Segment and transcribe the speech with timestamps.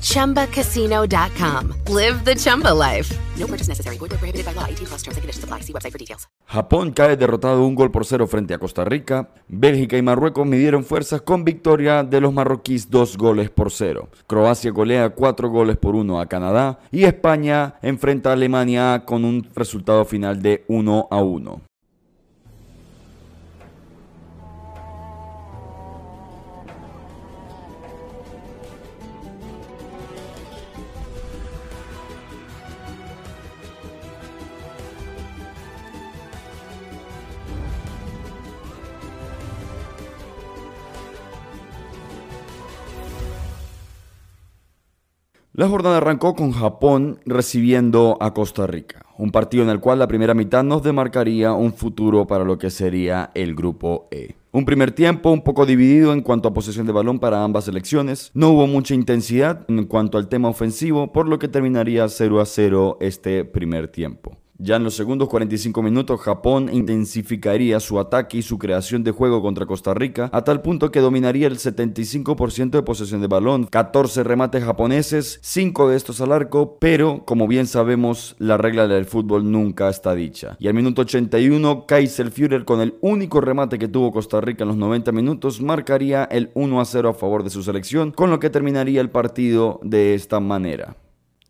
[0.00, 1.94] ChumbaCasino.com.
[1.94, 3.14] Live the Chumba life.
[3.38, 3.98] No purchase necessary.
[3.98, 4.66] Void prohibited by law.
[4.66, 5.60] 18 plus terms and conditions apply.
[5.62, 6.28] See website for details.
[6.46, 9.30] Japón cae derrotado un gol por cero frente a Costa Rica.
[9.48, 14.08] Bélgica y Marruecos midieron fuerzas con victoria de los marroquíes dos goles por cero.
[14.26, 19.46] Croacia golea cuatro goles por uno a Canadá y España enfrenta a Alemania con un
[19.54, 21.67] resultado final de 1 a 1.
[45.58, 50.06] La jornada arrancó con Japón recibiendo a Costa Rica, un partido en el cual la
[50.06, 54.36] primera mitad nos demarcaría un futuro para lo que sería el grupo E.
[54.52, 58.30] Un primer tiempo un poco dividido en cuanto a posesión de balón para ambas selecciones.
[58.34, 62.46] No hubo mucha intensidad en cuanto al tema ofensivo, por lo que terminaría 0 a
[62.46, 64.37] 0 este primer tiempo.
[64.60, 69.40] Ya en los segundos 45 minutos, Japón intensificaría su ataque y su creación de juego
[69.40, 74.24] contra Costa Rica a tal punto que dominaría el 75% de posesión de balón, 14
[74.24, 79.48] remates japoneses, 5 de estos al arco, pero como bien sabemos, la regla del fútbol
[79.48, 80.56] nunca está dicha.
[80.58, 84.68] Y al minuto 81, Kaiser Führer con el único remate que tuvo Costa Rica en
[84.70, 88.40] los 90 minutos marcaría el 1 a 0 a favor de su selección, con lo
[88.40, 90.96] que terminaría el partido de esta manera.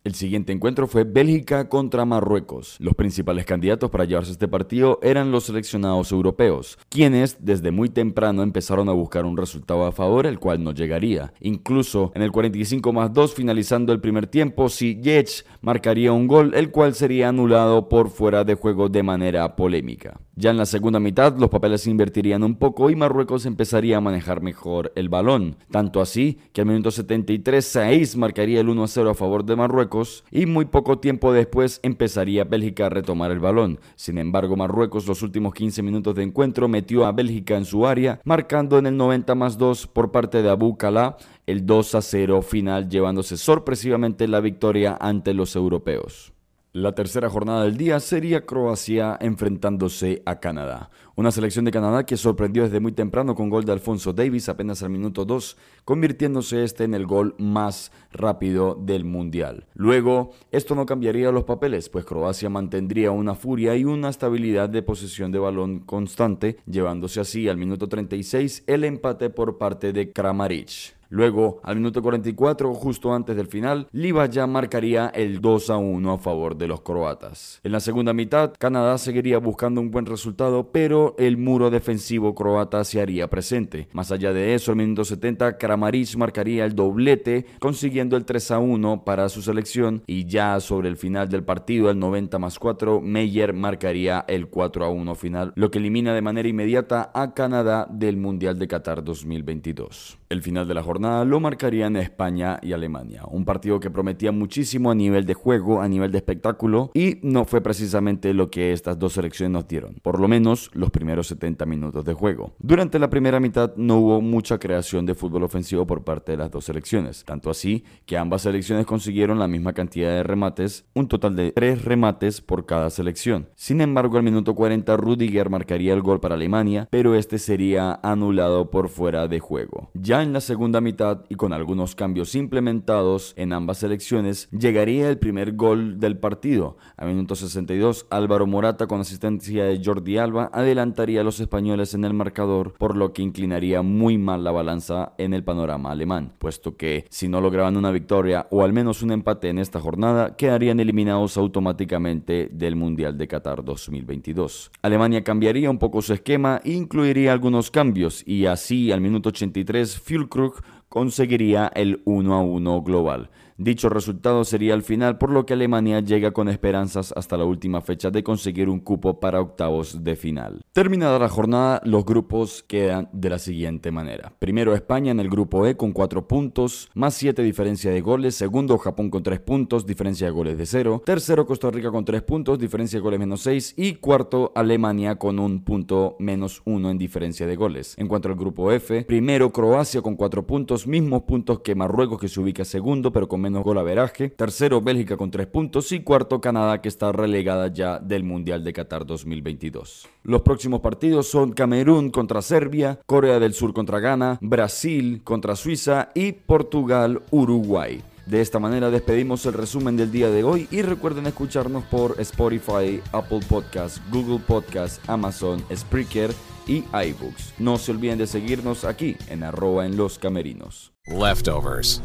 [0.09, 2.77] El siguiente encuentro fue Bélgica contra Marruecos.
[2.79, 8.41] Los principales candidatos para llevarse este partido eran los seleccionados europeos, quienes desde muy temprano
[8.41, 11.31] empezaron a buscar un resultado a favor, el cual no llegaría.
[11.41, 16.71] Incluso en el 45 más 2, finalizando el primer tiempo, Ziyech marcaría un gol, el
[16.71, 20.19] cual sería anulado por fuera de juego de manera polémica.
[20.39, 23.99] Ya en la segunda mitad los papeles se invertirían un poco y Marruecos empezaría a
[23.99, 25.57] manejar mejor el balón.
[25.69, 29.57] Tanto así que al minuto 73 Saiz marcaría el 1 a 0 a favor de
[29.57, 33.81] Marruecos y muy poco tiempo después empezaría Bélgica a retomar el balón.
[33.97, 38.21] Sin embargo Marruecos los últimos 15 minutos de encuentro metió a Bélgica en su área
[38.23, 41.17] marcando en el 90 más 2 por parte de Abu Kala
[41.47, 46.31] el 2 a 0 final llevándose sorpresivamente la victoria ante los europeos.
[46.71, 50.91] La tercera jornada del día sería Croacia enfrentándose a Canadá.
[51.15, 54.83] Una selección de Canadá que sorprendió desde muy temprano con gol de Alfonso Davis apenas
[54.83, 59.65] al minuto 2, convirtiéndose este en el gol más rápido del Mundial.
[59.73, 64.83] Luego, esto no cambiaría los papeles, pues Croacia mantendría una furia y una estabilidad de
[64.83, 70.98] posesión de balón constante, llevándose así al minuto 36 el empate por parte de Kramaric.
[71.11, 76.13] Luego, al minuto 44, justo antes del final, Liva ya marcaría el 2 a 1
[76.13, 77.59] a favor de los croatas.
[77.63, 82.83] En la segunda mitad, Canadá seguiría buscando un buen resultado, pero el muro defensivo croata
[82.83, 83.87] se haría presente.
[83.91, 88.59] Más allá de eso, al minuto 70, Kramaric marcaría el doblete, consiguiendo el 3 a
[88.59, 93.01] 1 para su selección, y ya sobre el final del partido, el 90 más 4,
[93.01, 97.87] Meyer marcaría el 4 a 1 final, lo que elimina de manera inmediata a Canadá
[97.89, 100.18] del Mundial de Qatar 2022.
[100.29, 104.91] El final de la jornada lo marcarían España y Alemania, un partido que prometía muchísimo
[104.91, 108.99] a nivel de juego, a nivel de espectáculo, y no fue precisamente lo que estas
[108.99, 112.53] dos selecciones nos dieron, por lo menos los primeros 70 minutos de juego.
[112.59, 116.51] Durante la primera mitad no hubo mucha creación de fútbol ofensivo por parte de las
[116.51, 121.35] dos selecciones, tanto así que ambas selecciones consiguieron la misma cantidad de remates, un total
[121.35, 123.49] de 3 remates por cada selección.
[123.55, 128.69] Sin embargo, al minuto 40 Rudiger marcaría el gol para Alemania, pero este sería anulado
[128.69, 129.89] por fuera de juego.
[129.95, 135.17] Ya en la segunda mitad y con algunos cambios implementados en ambas selecciones, llegaría el
[135.17, 136.77] primer gol del partido.
[136.97, 142.05] A minuto 62, Álvaro Morata con asistencia de Jordi Alba adelantaría a los españoles en
[142.05, 146.75] el marcador, por lo que inclinaría muy mal la balanza en el panorama alemán, puesto
[146.75, 150.79] que si no lograban una victoria o al menos un empate en esta jornada, quedarían
[150.79, 154.71] eliminados automáticamente del Mundial de Qatar 2022.
[154.81, 159.99] Alemania cambiaría un poco su esquema e incluiría algunos cambios y así al minuto 83
[160.09, 160.57] Filkruk
[160.89, 163.29] conseguiría el 1 a 1 global.
[163.61, 167.81] Dicho resultado sería el final, por lo que Alemania llega con esperanzas hasta la última
[167.81, 170.61] fecha de conseguir un cupo para octavos de final.
[170.71, 174.31] Terminada la jornada, los grupos quedan de la siguiente manera.
[174.39, 178.35] Primero España en el grupo E con 4 puntos, más 7 diferencia de goles.
[178.35, 181.01] Segundo Japón con 3 puntos, diferencia de goles de 0.
[181.05, 183.73] Tercero Costa Rica con 3 puntos, diferencia de goles menos 6.
[183.75, 187.93] Y cuarto Alemania con un punto menos 1 en diferencia de goles.
[187.97, 192.27] En cuanto al grupo F, primero Croacia con 4 puntos, mismos puntos que Marruecos que
[192.27, 194.29] se ubica segundo pero con menos golaveraje.
[194.29, 198.73] Tercero Bélgica con 3 puntos y cuarto Canadá que está relegada ya del Mundial de
[198.73, 200.07] Qatar 2022.
[200.23, 206.09] Los próximos partidos son Camerún contra Serbia, Corea del Sur contra Ghana, Brasil contra Suiza
[206.13, 208.01] y Portugal-Uruguay.
[208.25, 213.01] De esta manera despedimos el resumen del día de hoy y recuerden escucharnos por Spotify,
[213.11, 216.29] Apple Podcasts, Google Podcasts, Amazon, Spreaker
[216.69, 217.53] y iBooks.
[217.57, 220.91] No se olviden de seguirnos aquí en arroba en los camerinos.
[221.07, 222.01] Leftovers.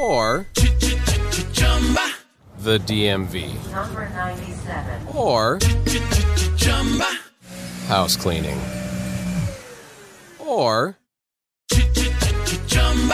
[0.00, 0.46] Or
[2.58, 3.52] the DMV.
[3.70, 5.06] Number 97.
[5.14, 5.58] Or
[7.86, 8.58] house cleaning.
[10.38, 10.96] Or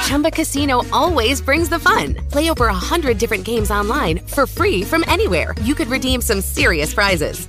[0.07, 2.15] Chumba Casino always brings the fun.
[2.31, 5.55] Play over a hundred different games online for free from anywhere.
[5.63, 7.49] You could redeem some serious prizes.